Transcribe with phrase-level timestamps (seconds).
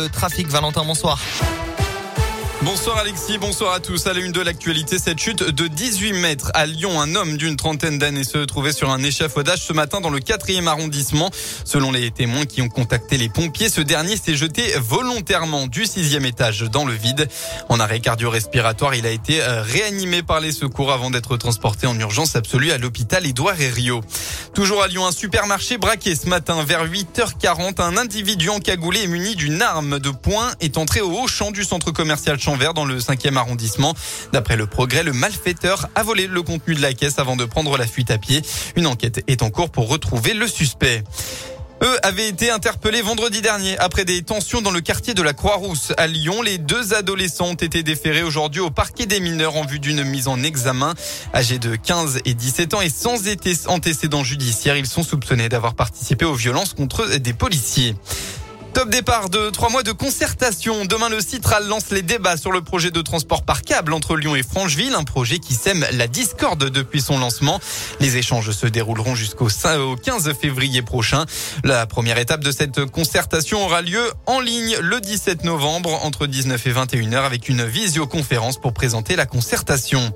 [0.00, 1.18] Le trafic, Valentin, bonsoir.
[2.62, 4.08] Bonsoir Alexis, bonsoir à tous.
[4.08, 7.56] À la une de l'actualité, cette chute de 18 mètres à Lyon, un homme d'une
[7.56, 11.30] trentaine d'années se trouvait sur un échafaudage ce matin dans le 4e arrondissement.
[11.64, 16.24] Selon les témoins qui ont contacté les pompiers, ce dernier s'est jeté volontairement du sixième
[16.24, 17.28] étage dans le vide.
[17.68, 21.98] En arrêt cardio-respiratoire, il a été euh, réanimé par les secours avant d'être transporté en
[21.98, 24.00] urgence absolue à l'hôpital Édouard Herriot.
[24.52, 27.80] Toujours à Lyon, un supermarché braqué ce matin vers 8h40.
[27.80, 31.62] Un individu encagoulé et muni d'une arme de poing est entré au haut champ du
[31.62, 33.94] centre commercial vert dans le 5e arrondissement.
[34.32, 37.76] D'après le progrès, le malfaiteur a volé le contenu de la caisse avant de prendre
[37.76, 38.42] la fuite à pied.
[38.76, 41.02] Une enquête est en cours pour retrouver le suspect.
[41.82, 45.92] Eux avaient été interpellés vendredi dernier après des tensions dans le quartier de la Croix-Rousse
[45.96, 46.42] à Lyon.
[46.42, 50.26] Les deux adolescents ont été déférés aujourd'hui au parquet des mineurs en vue d'une mise
[50.26, 50.94] en examen.
[51.34, 53.20] Âgés de 15 et 17 ans et sans
[53.68, 57.94] antécédents judiciaires, ils sont soupçonnés d'avoir participé aux violences contre des policiers.
[58.78, 60.84] Top départ de trois mois de concertation.
[60.84, 64.36] Demain, le Citral lance les débats sur le projet de transport par câble entre Lyon
[64.36, 67.58] et Francheville, un projet qui sème la discorde depuis son lancement.
[67.98, 71.26] Les échanges se dérouleront jusqu'au 15 février prochain.
[71.64, 76.64] La première étape de cette concertation aura lieu en ligne le 17 novembre entre 19
[76.64, 80.12] et 21 heures avec une visioconférence pour présenter la concertation.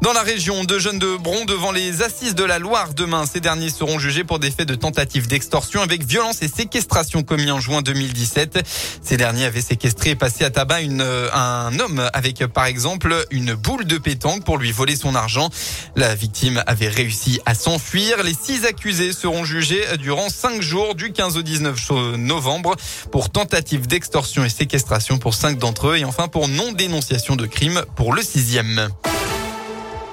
[0.00, 3.26] Dans la région, deux jeunes de Bron devant les assises de la Loire demain.
[3.26, 7.50] Ces derniers seront jugés pour des faits de tentative d'extorsion avec violence et séquestration commis
[7.50, 8.64] en juin 2017.
[9.02, 13.12] Ces derniers avaient séquestré et passé à tabac une, euh, un homme avec par exemple
[13.32, 15.50] une boule de pétanque pour lui voler son argent.
[15.96, 18.22] La victime avait réussi à s'enfuir.
[18.22, 22.76] Les six accusés seront jugés durant cinq jours du 15 au 19 novembre
[23.10, 27.82] pour tentative d'extorsion et séquestration pour cinq d'entre eux et enfin pour non-dénonciation de crime
[27.96, 28.88] pour le sixième.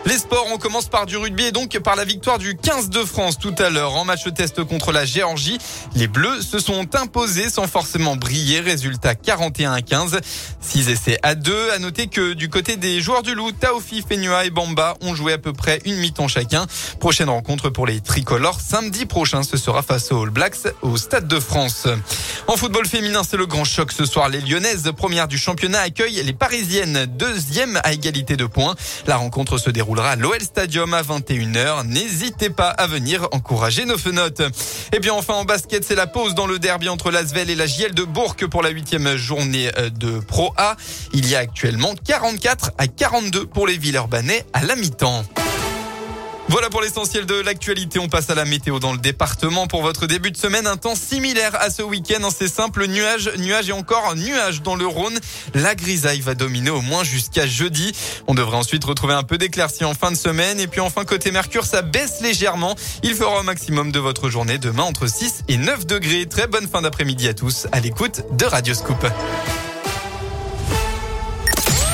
[0.08, 3.03] Les sports, on commence par du rugby et donc par la victoire du 15 de
[3.03, 5.58] France tout à l'heure en match test contre la Géorgie.
[5.95, 8.59] Les Bleus se sont imposés sans forcément briller.
[8.59, 10.20] Résultat 41 à 15.
[10.61, 11.72] 6 essais à 2.
[11.72, 15.33] À noter que du côté des joueurs du Loup, Taofi, Fenua et Bamba ont joué
[15.33, 16.67] à peu près une mi-temps chacun.
[17.00, 19.42] Prochaine rencontre pour les tricolores samedi prochain.
[19.42, 21.87] Ce sera face aux All Blacks au Stade de France.
[22.48, 24.30] En football féminin, c'est le grand choc ce soir.
[24.30, 28.76] Les Lyonnaises, première du championnat, accueillent les Parisiennes, deuxième à égalité de points.
[29.08, 31.86] La rencontre se déroule à l'OL Stadium à 21h.
[31.86, 34.42] N'hésitez pas à venir encourager nos fenotes.
[34.94, 37.67] Et bien enfin en basket, c'est la pause dans le derby entre l'Asvel et la
[37.67, 40.76] JL de Bourg pour la huitième journée euh, de Pro A.
[41.14, 45.23] Il y a actuellement 44 à 42 pour les Villeurbanais à la mi-temps.
[46.48, 47.98] Voilà pour l'essentiel de l'actualité.
[47.98, 50.67] On passe à la météo dans le département pour votre début de semaine.
[50.67, 52.30] Un temps similaire à ce week-end.
[52.30, 52.86] C'est simple.
[52.88, 55.20] Nuages, nuages et encore nuages dans le Rhône.
[55.55, 57.94] La grisaille va dominer au moins jusqu'à jeudi.
[58.28, 60.60] On devrait ensuite retrouver un peu d'éclaircie en fin de semaine.
[60.60, 62.76] Et puis enfin, côté Mercure, ça baisse légèrement.
[63.02, 66.28] Il fera au maximum de votre journée demain entre 6 et 9 degrés.
[66.28, 69.04] Très bonne fin d'après-midi à tous à l'écoute de Radio Scoop.